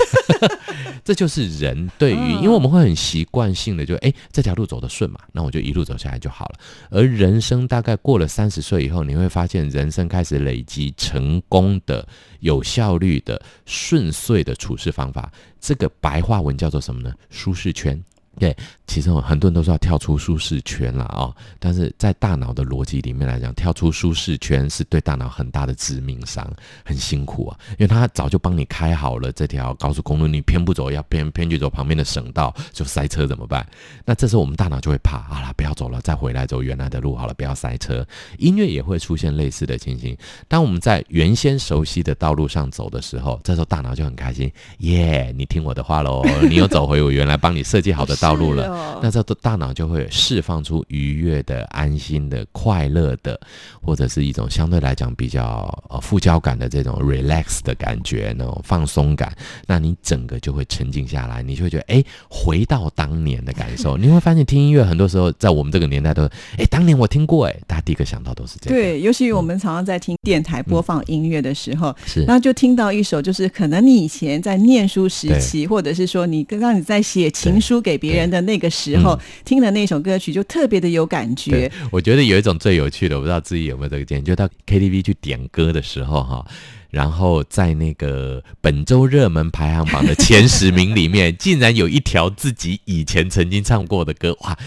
[1.03, 6.59] 这就是人对于，嗯因为我们会很习惯性的就，哎，这条路走得顺嘛，那我就一路走下来就好了。
[6.89, 12.05] 而人生大概过了三十岁以后，你会发现人生开始累积成功的、
[12.41, 15.31] 有效率的、顺遂的处事方法。
[15.61, 17.13] 这个白话文叫做什么呢？
[17.29, 18.03] 舒适圈。
[18.39, 26.47] 对，其实很多人都说要跳出舒适圈啦，哦，但是在大脑的逻辑里面来讲，跳出舒适圈是对大脑很大的致命伤，
[26.85, 33.67] 很辛苦啊，因为他早就帮你开好了这条高速公路，你偏不走，要偏偏去走旁边的省道，就塞车怎么办？
[34.05, 38.05] 那这时候我们大脑就会怕，好了，不要走了，再回来走原来的路好了，不要塞车。
[38.37, 40.15] 音乐也会出现类似的情形，
[40.47, 48.67] 当我们在原先熟悉的道路上走的时候，这时候大脑就很开心，耶，你听我的话喽，你又走回我原来帮你设计好的道路了。
[48.69, 53.39] 哦那这大脑就会释放出愉悦的、安心的、快乐的，
[53.79, 59.31] 或者是一种相对来讲比较呃副交感的这种 relax 的感觉，那种放松感。
[59.67, 63.95] 那你整个就会沉静下来，你就会觉得哎，回到当年的感受。
[64.01, 68.75] 你会发现听音乐很多时候在我们这个年代都是哎，当年我听过哎，大家第一个想到都是这个。
[68.75, 86.45] 对，尤其我们常常在听电台播放音乐的时候，是然后就听到一首，就是可能你以前在念书时期，或者是说你刚刚你在写情书给别人的那个时候听了那首歌曲，就特别的有感觉。，我觉得有一种最有趣的，我不知道自己有没有这个经验，就到 KTV 去点歌的时候哈，
[86.89, 94.57] 然后在那个本周热门排行榜的前十名里面， 竟然有一条自己以前曾经唱过的歌，哇！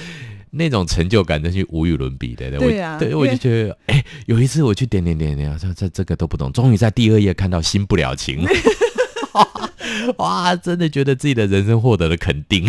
[0.52, 2.50] 那种成就感真是无与伦比的。
[2.58, 8.44] 对啊对，我就觉得，哎、有一次我去点点点点，这这这个都不懂，终于在第二页看到《新不了情》，
[10.18, 12.66] 哇，真的觉得自己的人生获得了肯定。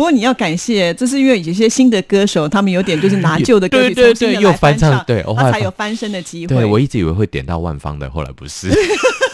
[0.00, 6.56] 不过你要感谢，这是因为有些新的歌手，他们有点就是拿旧的 歌曲对对重新的对又来翻翻唱对我后才有翻身的机会。
[6.56, 8.70] 对我一直以为会点到万芳的，后来不是。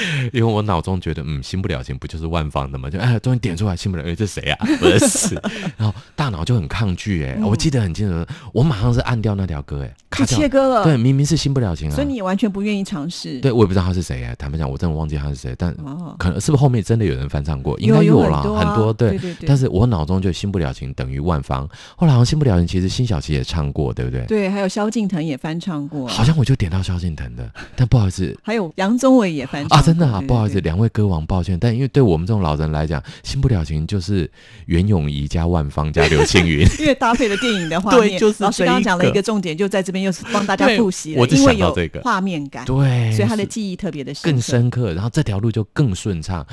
[0.32, 2.88] 因为我脑中觉得，嗯，新不了情不就是万芳的吗？
[2.90, 4.66] 就哎，终于点出来，新不了，情，这谁啊？
[4.78, 5.34] 不是，
[5.76, 10.84] 然后大脑就很抗拒，哎、我记得很清楚，我马上是按掉那条歌，哎，就卡掉切割了。
[10.84, 13.40] 对，，明明是新不了情啊，所以你也完全不愿意尝试。
[13.40, 17.78] 对我也不知道他是谁哎，坦白讲，我真的忘记他是谁，但哦，可能是不是后面真的有人翻唱过？
[17.80, 19.10] 应该有啦，很多对。
[19.10, 24.24] 对对对但是我脑中就新不了情等于万芳，后来好像新不了情其实辛晓琪也唱过，对不对？
[24.26, 34.28] 对，还有萧敬腾也翻唱过，好像我就点到萧敬腾的，但不好意思，还有杨宗纬也翻唱啊，真的啊，不好意思，两位歌王，抱歉，但因为对我们这种老人来讲，新不了情就是
[34.64, 44.40] 袁咏仪加万芳加刘青云， 因为搭配了电影的画面， 对就是老师刚刚讲了一个个重点，就在这边又是帮大家复习了，我只因为有想到这个画面感，对，所以他的记忆特别的深更。
[44.40, 46.44] 深刻，然后这条路就更顺畅。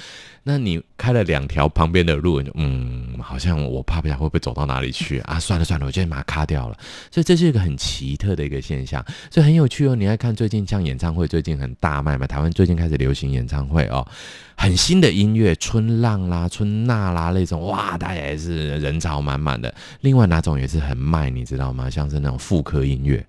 [0.45, 5.39] 那你开了两条旁边的路，嗯，好像我怕不想会不会走到哪里去啊？
[5.41, 6.77] 算了算了，我就把它卡掉了。
[7.09, 9.95] 所以这是一个很奇特的一个现象，所以很有趣哦。
[9.95, 14.05] 你爱看最近像演唱会，最近很大卖嘛，台湾最近开始流行演唱会哦，
[14.57, 19.73] 很新的音乐，春浪啦、春娜啦那种，哇，大家也是人潮满满的。
[20.01, 21.89] 另外哪种也是很卖，你知道吗？
[21.89, 23.25] 像是那种妇科音乐。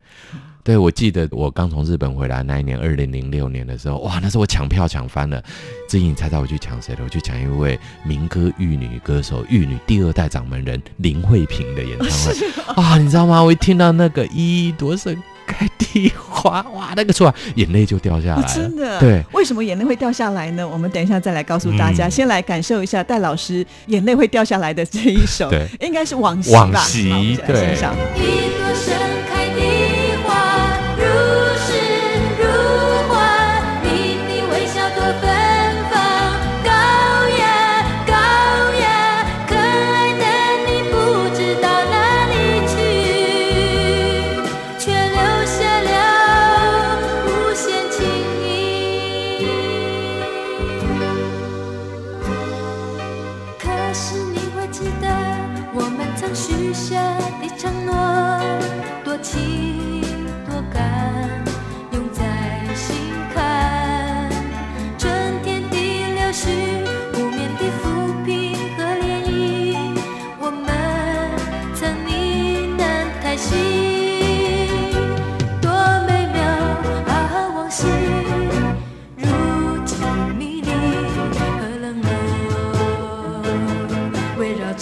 [0.65, 5.41] 对，我记得我刚从日本回来那一年，二零零六年的时候，哇，那时候我抢票抢翻了。
[5.87, 7.01] 志颖，你猜猜我去抢谁了？
[7.05, 12.83] 我去抢一位民歌玉女歌手，玉女第二代掌门人林慧萍的演唱会。
[12.83, 13.45] 啊，你知道吗？
[13.45, 15.15] 我一听到那个一朵盛
[15.47, 18.43] 开的花，哇，那个出来眼泪就掉下来。
[18.49, 20.67] 真的，对，为什么眼泪会掉下来呢？
[20.67, 22.07] 我们等一下再来告诉大家。
[22.07, 26.61] 嗯先来感受一下戴老师眼泪会掉下来的这一首，对，应该是往昔吧？
[26.61, 29.24] 往昔对欣赏一朵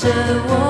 [0.03, 0.09] 着
[0.49, 0.62] 我。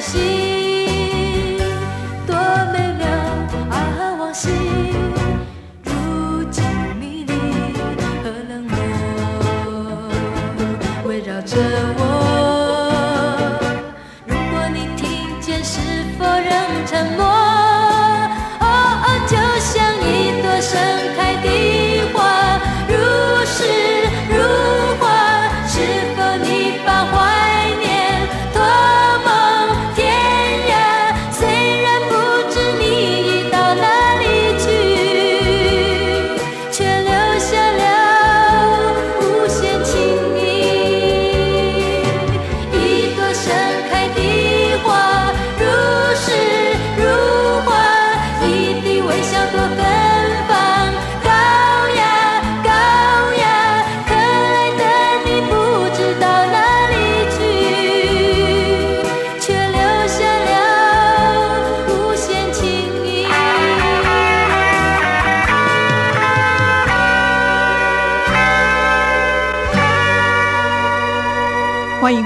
[0.00, 0.55] 心。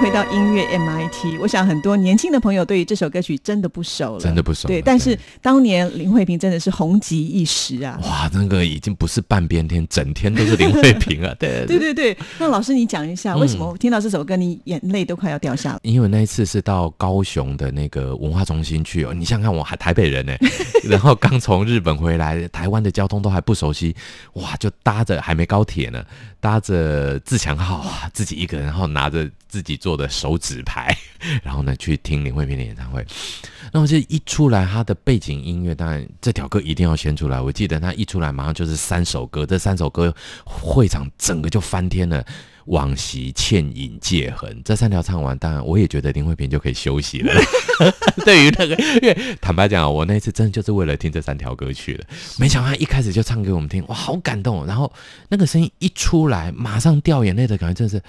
[0.00, 1.38] 回到音乐 MIT。
[1.40, 8.00] 我想很多年轻的朋友对于这首歌曲真的不熟了，真的不熟对，但是当年林慧萍真的是红极一时啊。
[8.02, 11.34] 哇，那个已经不是半边天，整天都是林慧萍啊！
[11.38, 15.78] 对对对对，那老师你讲一下，为什嗯么听到这首歌你眼泪都快要掉下来？
[15.82, 20.32] 因为那一次是到高雄的那个文化中心去哦，你想想看，我还台北人呢，
[20.88, 23.94] 然后刚从日本回来，台湾的交通都还不熟悉，
[24.32, 26.02] 哇，就搭着还没高铁呢，
[26.40, 30.96] 搭着自强号啊，自己一个人，然后拿着自己做做的手指牌，
[31.42, 33.04] 然后呢去听林慧萍的演唱会。
[33.72, 37.40] 那我这一出来，他的背景音乐，当然这条歌一定要先出来。
[37.40, 40.14] 我记得他一出来，马上就是三首歌，这三首歌
[40.44, 42.24] 会场整个就翻天了。
[42.66, 47.32] 往昔、倩影、戒痕这三条唱完，当然我也觉得林慧萍就可以休息了。
[48.24, 52.04] 对于那个，因为坦白讲，我那次真的就是为了听这三条歌去的。
[52.38, 54.64] 没想到他一开始就唱给我们听，哇，好感动！
[54.66, 54.92] 然后
[55.30, 58.00] 那个声音一出来，马上掉眼泪的感觉，真的是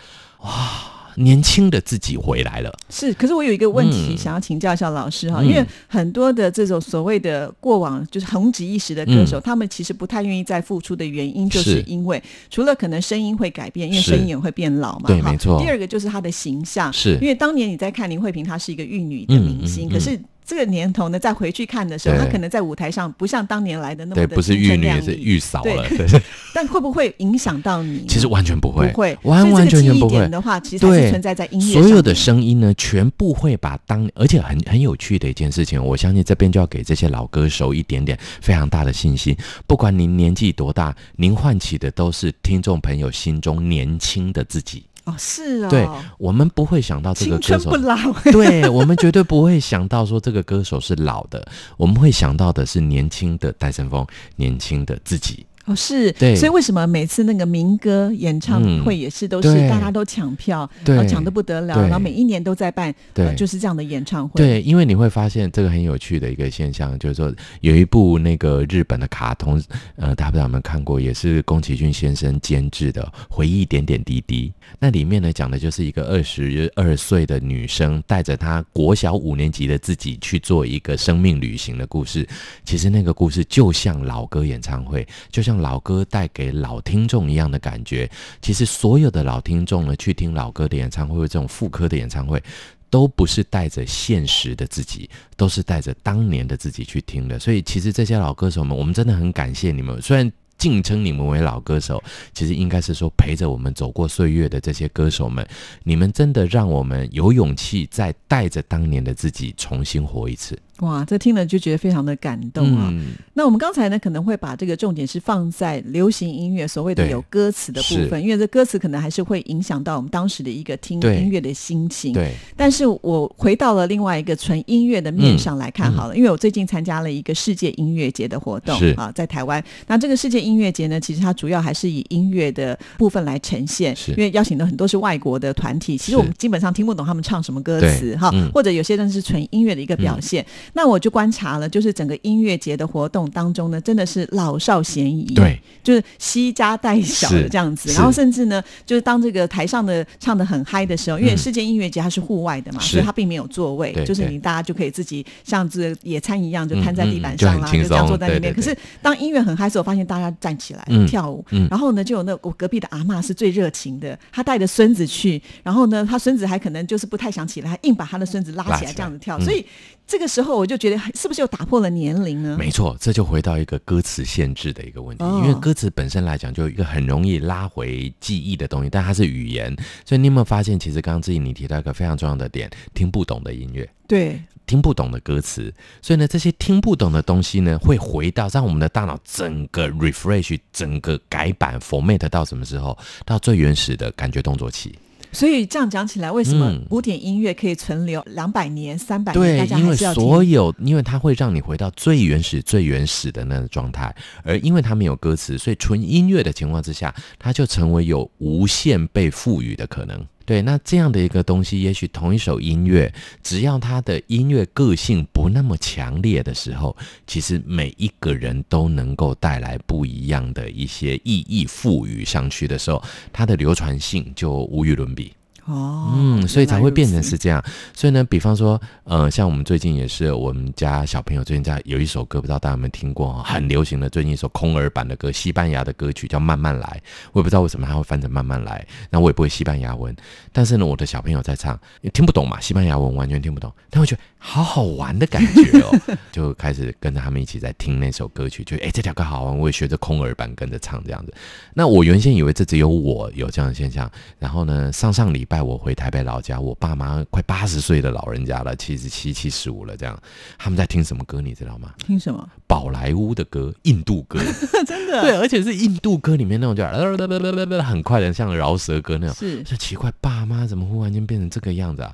[0.41, 2.71] 哇，年轻的自己回来了。
[2.89, 4.17] 是，可是我有一个问题嗯。
[4.17, 5.45] 想要请教一下老师哈，嗯。
[5.47, 9.41] 因为很多的这种所谓的过往就是红极一时的歌手，嗯。
[9.43, 11.83] 他们其实不太愿意再复出的原因，就是是。
[11.87, 14.11] 因为除了可能声音会改变，因为是。
[14.11, 15.61] 声音也会变老嘛，哈对没错。
[15.61, 17.17] 第二个就是他的形象，是。
[17.21, 20.19] 因为当年你在看林慧萍，她是一个玉女的嗯明星，可是。
[20.45, 25.87] 这个年头呢，再回去看的时候，他可能在舞台上不像当年来的那么对，的不是玉女，是玉嫂了。
[25.89, 26.21] 对，
[26.53, 28.05] 但会不会影响到你？
[28.07, 30.27] 其实完全不会，不会，完完全全不会。
[30.27, 39.35] 的话，其实还是对存在在音乐所有的声音呢，全部会把当，而且很很有趣的一件事情，我相信这边就要给这些老歌手一点点非常大的信心。
[39.65, 44.83] 不管您年纪多大，您唤起的都是听众朋友心中年轻的自己。
[45.05, 45.87] 哦，是哦，对
[46.17, 47.69] 我们不会想到这个歌手。
[47.71, 47.95] 不，老，
[48.31, 51.45] 对我们绝对不会想到说这个歌手是老的，
[51.77, 55.45] 我们会想到的是年轻的戴森峰，年轻的自己。
[55.65, 56.35] 哦，是，对。
[56.35, 60.95] 所以为什么每次那个民歌演唱会也是都是大家都抢票，对。
[60.95, 69.61] 然后抢得不得了，然后每一年都在办，呃对就是这样的演唱会。，对，因为你会发现这个很有趣的一个现象，就是说有一部那个日本的卡通，
[69.95, 74.49] 呃，大家不知道有没有看过，也是宫崎骏先生监制的《回忆点点滴滴》。
[74.79, 82.27] 那里面呢，讲的就是一个二十二岁的女生带着她国小五年级的自己去做一个生命旅行的故事。
[82.65, 88.09] 其实那个故事就像老歌演唱会，就像像老歌带给老听众一样的感觉。
[88.41, 92.41] 其实所有的老听众呢，去听老歌的演唱会，这种复刻的演唱会。
[92.89, 97.39] 都不是带着现实的自己，都是带着当年的自己去听的。
[97.39, 100.01] 所以，其实这些老歌手们，我们真的很感谢你们。
[100.01, 105.47] 虽然敬称你们为老歌手，其实应该是说陪着我们走过岁月的这些歌手们，
[105.83, 110.59] 你们真的让我们有勇气再带着当年的自己重新活一次。
[110.81, 112.89] 哇，这听了就觉得非常的感动啊。
[112.91, 122.13] 嗯，那我们刚才呢，可能会把这个重点是放在流行音乐所谓的有歌词的部分，因为这歌词可能还是会影响到我们当时的一个听音乐的心情。
[122.13, 129.63] 对，但是我回到了另外一个纯音乐的面上来看好了，因为我最近参加了一个世界音乐节的活动啊，在台湾。
[129.85, 138.49] 那这个世界音乐节呢，其实它主要还是以音乐的部分来呈现，因为邀请的很多是外国的团体，其实我们基本上听不懂他们唱什么歌词哈，嗯。
[138.51, 140.43] 或者有些人是纯音乐的一个表现。
[140.73, 151.37] 那我就观察了，就是整个音乐节的活动当中呢，真的是老少咸宜，对，就是惜家带小的这样子，然后甚至呢，就是当这个台上的唱的很嗨的时候，因为嗯。
[151.41, 152.91] 世界音乐节它是户外的嘛，是。
[152.91, 158.53] 所以它并没有座位，就是你大家就可以自己像这个野餐一样，就摊在地板上啦，很轻松就这样坐在那边。
[158.53, 161.67] 可是当音乐很嗨的时候，我发现大家站起来、嗯跳舞，嗯。
[161.71, 168.93] 然后呢，就有那我隔壁的阿嬷是最热情的，她带着孙子去，然后呢，她孙子还可能就是不太想起来，还硬把她的孙子拉起来。
[168.93, 169.43] 这样子跳，嗯。
[169.43, 169.65] 所以
[170.11, 172.57] 这个时候我就觉得是不是又打破了年龄呢？
[172.59, 179.73] 没错，这就回到一个歌词限制的一个问题，哦因为歌词本身来讲就一个很容易拉回记忆的东西，但它是语言，
[180.05, 183.89] 所以你有没有发现，其实刚刚自己你提到一个非常重要的点，听不懂的音乐。
[184.05, 184.37] 对，
[184.67, 192.97] 听不懂的歌词，所以呢，这些听不懂的东西呢，会回到让我们的大脑整个 refresh，整个改版 format 到什么时候？
[193.25, 194.93] 到最原始的感觉动作期。
[195.31, 199.67] 所以这样讲起来，为什么嗯古典音乐可以存留两百年、三百年？
[199.67, 204.13] 对因为所有，因为它会让你回到最原始、最原始的那个状态，
[204.43, 210.25] 而因为它没有歌词，所以纯音乐的情况之下，它就成为有无限被赋予的可能。
[210.51, 213.09] 对，那这样的一个东西，也许同一首音乐，
[213.41, 216.93] 只要它的音乐个性不那么强烈的时候，
[217.25, 225.31] 其实每一个人都能够带来不一样的一些意义赋予上去的时候，它的流传性就无与伦比。
[225.65, 227.63] 哦，嗯，所以才会变成是这样。
[227.93, 237.01] 所以呢，比方说，呃，像我们最近也是，我们家小朋友最近在有一首歌，不知道大家有没有听过哦，很流行的，最近一首空耳版的歌，西班牙的歌曲叫《慢慢来》。
[237.31, 240.15] 我也不知道为什么它会翻成《慢慢来》，那我也不会西班牙文，
[240.51, 241.79] 但是呢，我的小朋友在唱，
[242.13, 251.33] 听不懂嘛，西班牙文完全听不懂，他会觉得好好玩的感觉哦， 就开始跟着他们一起在听那首歌曲，就哎这条歌好玩，我也学着空耳版跟着唱这样子。
[251.75, 260.19] 那我原先以为这只有我有这样的现象，然后呢，上上礼拜我回台北老家，我爸妈快八十岁的老人家了，七十七、七十五了，这样
[260.57, 261.93] 他们在听什么歌，你知道吗？
[261.99, 262.49] 听什么？
[262.65, 264.39] 宝莱坞的歌，印度歌，
[264.87, 266.83] 真的对，而且是印度歌里面那种就
[267.83, 269.35] 很快的，像饶舌歌那种。
[269.35, 272.11] 是就奇怪，爸妈怎么忽然间变成这个样子啊？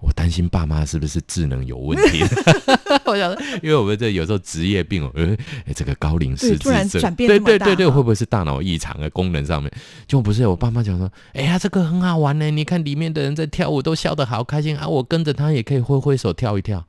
[0.00, 2.22] 我担心爸妈是不是智能有问题？
[3.04, 3.30] 我想，
[3.62, 5.36] 因为我们这有时候职业病哦，呃，
[5.66, 9.70] 哎，这个高龄失智对突然症，转变对对对会不会是大脑异常的功能上面？
[10.06, 16.86] 就不是我爸妈讲说，哎呀，这个很好玩呢，你看里面的人在跳舞都笑得好开心啊，我跟着他也可以挥挥手跳一跳，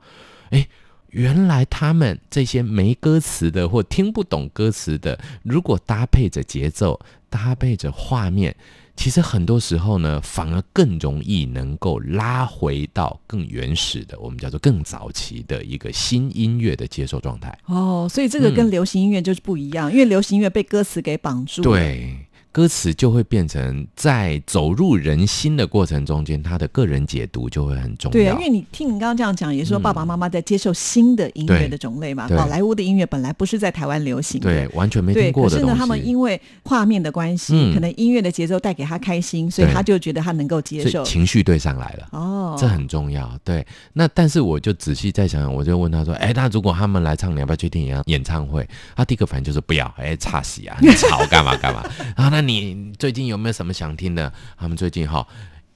[0.50, 0.66] 哎。
[1.12, 6.98] 原来他们这些没歌词的或听不懂歌词的，如果搭配着节奏，
[7.28, 8.56] 搭配着画面，
[9.02, 17.58] 其实很多时候呢，反而更容易能够拉回到更原始的，我们叫做更早期的一个新音乐的接受状态。
[17.66, 22.16] 哦，所以这个跟嗯流行音乐就是不一样，因为流行音乐被歌词给绑住。，对，
[22.52, 28.12] 歌词就会变成在走入人心的过程中间，他的个人解读就会很重要。
[28.12, 32.28] 对啊，因为你听你刚刚这样讲，也说爸爸妈妈在接受新的音乐的种类嘛。
[32.28, 34.50] 对宝莱坞的音乐本来不是在台湾流行的。
[34.50, 35.48] 对完全没，听过。
[35.48, 41.02] 可是呢，他们因为画面的关系，嗯可能音乐的节奏带给他开心，所以他就觉得他能够接受。
[41.04, 42.08] 情绪对上来了。
[42.12, 43.66] 哦，这很重要，对。
[43.94, 51.82] 那但是我就仔细再想想，我就问他说：“哎，那如果他们来唱，你要不要去听演演唱会？”他第一个反应就是不要，哎，差死啊，你吵，干嘛干嘛。
[52.14, 54.32] 然后那你最近有没有什么想听的？
[54.56, 55.26] 他们最近哈。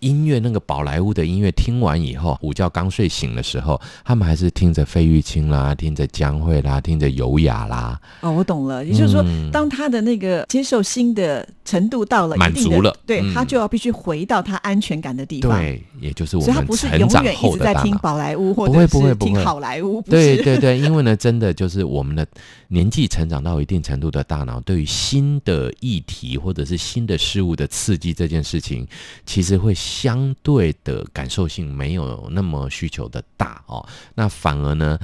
[0.00, 9.50] 音乐那个宝莱坞的音乐听完以后，午觉刚睡醒的时候，他们还是听着费玉清啦，听着江蕙啦，听着优雅啦，哦，我懂了，也就是说，嗯。
[9.50, 13.32] 当他的那个接受新的程度到了满足了对、嗯。
[13.32, 18.16] 他就要必须回到他安全感的地方。，对，也就是我们不是成长永远一直在听后的大脑。
[18.16, 22.26] 宝莱坞或不会者是听好莱坞，对对对，因为呢，真的就是我们的
[22.68, 28.86] 年纪成长到一定程度的大脑，对于新的议题或者是新的事物的刺激这件事情，
[29.24, 33.86] 其实会相对的感受性没有那么需求的大哦。
[34.14, 34.98] 那反而呢，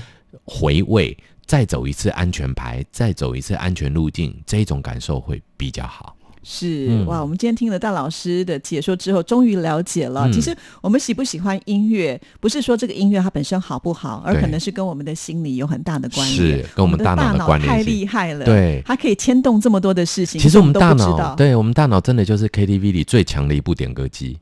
[0.45, 1.17] 回味
[1.47, 6.17] 再走一次安全牌，再走一次安全路径，这一种感受会比较好。
[6.45, 10.27] 是、嗯哇，我们今天听了大老师的解说之后，终于了解了。
[10.27, 16.59] 嗯其实我们喜不喜欢音乐，不是说这个音乐它本身好不好，而可能是跟我们的心理有很大的关联。
[16.59, 20.41] 是跟我们大脑的关联太厉害了，对它可以牵动这么多的事情。
[20.41, 24.37] 其实我们大脑，对我们大脑真的就是 KTV 里最强的一部点歌机。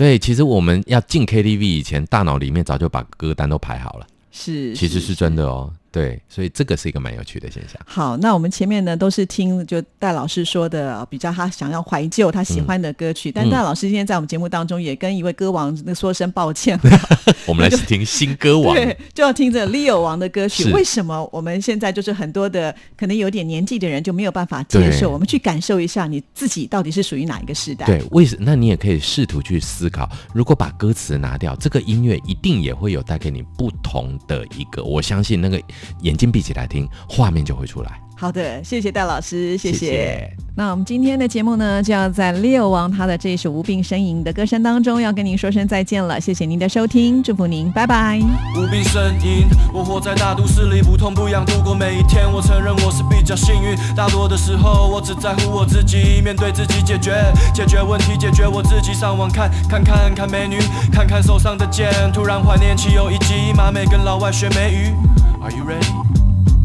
[0.00, 5.70] 对，其实我们要进 KTV 以前，大脑里面早就把歌单都排好了，是其实是真的哦。
[5.92, 7.80] 对，所以这个是一个蛮有趣的现象。
[7.84, 16.78] 好，那我们前面呢都是听就戴老师说的呃比较他想要怀旧他喜欢的歌曲，但嗯戴老师今天在我们节目当中也跟一位歌王那说声抱歉，
[17.46, 20.70] 我们来听新歌王， 对，就要听着 Leo 王的歌曲。
[20.72, 25.10] 为什么我们现在就是很多的可能有点年纪的人就没有办法接受？
[25.10, 27.86] 我们去感受一下你自己到底是属于哪一个时代？
[27.86, 28.36] 对，为什？
[28.38, 34.84] 那你也可以试图去思考，如果把歌词拿掉，这个音乐一定也会有带给你不同的一个。
[34.84, 35.60] 我相信那个
[36.02, 37.90] 眼睛闭起来听，画面就会出来。
[38.16, 46.20] 好的，谢谢戴老师，谢谢谢那我们今天的节目呢，就要在 Leo 王他的这一首无病呻吟的歌声当中，要跟您说声再见了。
[46.20, 48.18] 谢谢您的收听，祝福您，拜拜。
[48.58, 52.30] 无病呻吟，我活在大都市里，不痛不痒度过每一天。
[52.30, 57.24] 我承认我是比较幸运，大多的时候我只在乎我自己，面对自己解决，
[57.54, 58.92] 解决问题，解决我自己。
[58.92, 60.58] 上网看看看看美女，
[60.92, 65.19] 看看手上的剑，突然怀念起有一集马美跟老外学美语。
[65.42, 65.86] Are you ready?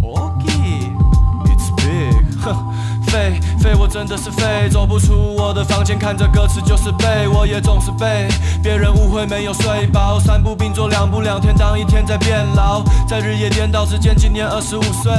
[0.04, 0.92] Okay,
[1.46, 2.26] it's big.
[2.44, 2.54] 哼，
[3.08, 8.28] 废废，我真的是废，走不出我的房间，看着歌词就是背，我也总是被
[8.62, 15.14] 别人误会没有睡饱，三步并作两步两天，当一天在变老，在日夜颠倒之间，今年二十五岁，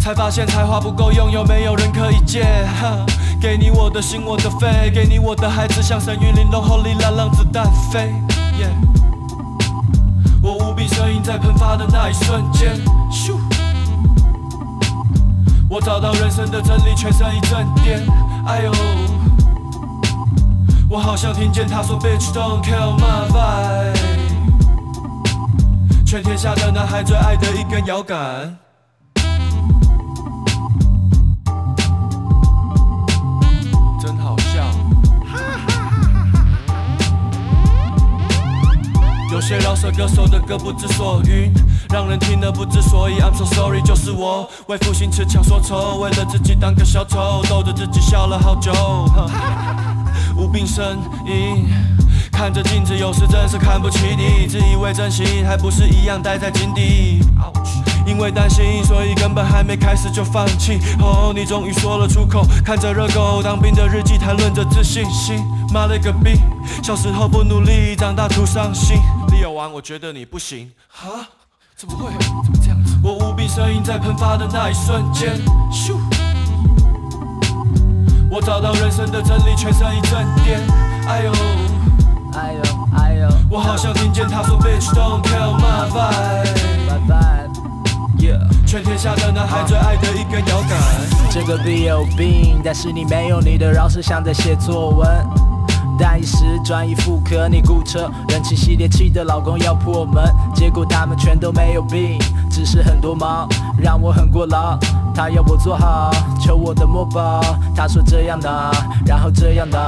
[0.00, 2.44] 才发现才华不够用，有没有人可以借？
[2.80, 3.04] 哈，
[3.40, 8.14] 给你我的心，我的肺，给你我的孩子，像神韵玲珑，后里来让子弹飞。
[8.56, 8.89] Yeah
[10.42, 12.74] 我无比声音在喷发的那一瞬间，
[13.10, 13.38] 咻。
[15.68, 18.00] 我找到人生的真理，全身一阵颠。
[18.46, 18.72] 哎呦，
[20.88, 23.98] 我好像听见他说，Bitch don't kill my vibe。
[26.06, 28.58] 全天下的男孩最爱的一根摇杆。
[39.30, 41.52] 有些饶舌歌手的歌不知所云，
[41.90, 43.20] 让人听得不知所以。
[43.20, 48.72] I'm so sorry，就是我为赋新词强说愁，为了自己当个小丑，逗着自己笑了好久。
[50.36, 51.68] 无病呻吟，
[52.32, 57.22] 看着镜子，有时真是看不起你，自以为真心，还不是一样待在井底。
[58.06, 60.80] 因为担心，所以根本还没开始就放弃。
[61.00, 65.44] 哦，你终于说了出口，看着热狗当兵的日记，谈论着自信心。
[65.72, 66.40] 妈了个逼！
[66.82, 68.98] 小时候不努力，长大徒伤心。
[69.30, 70.70] 李友王，我觉得你不行。
[70.88, 71.08] 哈？
[71.76, 72.10] 怎么会？
[72.18, 72.98] 怎么这样子？
[73.02, 75.40] 我无病呻吟在喷发的那一瞬间，
[75.72, 75.96] 咻！
[78.30, 80.60] 我找到人生的真理，全身一阵颠。
[81.06, 81.32] 哎呦，
[82.34, 82.62] 哎呦
[82.98, 87.39] 哎呦，我好像听见他说，Bitch don't tell my vibe。
[88.66, 90.78] 全天下的男孩最爱的一根摇杆。
[91.30, 95.49] 这个病有病，但是你没有你的饶舌像在写作文。
[96.00, 100.24] 但一时转移妇科，你顾车，人气系列气的老公要破门，
[100.54, 102.18] 结果他们全都没有病，
[102.50, 103.46] 只是很多忙，
[103.76, 104.78] 让我很过劳。
[105.14, 107.42] 他要我做好，求我的墨宝。
[107.76, 108.48] 他说这样的，
[109.04, 109.78] 然后这样的，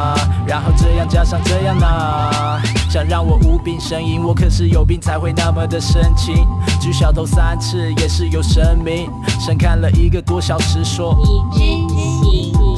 [0.47, 2.61] 然后这样加上这样的，
[2.91, 6.47] 想让我无病呻吟，我可是有病才会那么的深情。
[6.79, 9.09] 举小头三次也是有神明，
[9.41, 11.17] 神看了一个多小时说。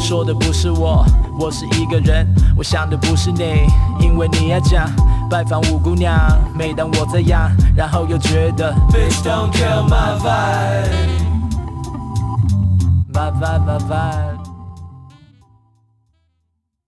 [0.04, 1.02] 说的不是我，
[1.40, 2.26] 我是一个人，
[2.58, 3.66] 我想的不是你，
[3.98, 4.86] 因为你要讲
[5.30, 6.14] 拜访五姑娘，
[6.54, 10.90] 每当我这样，然后又觉得 Bitch don't kill my vibe。
[13.14, 14.33] 拜拜拜拜。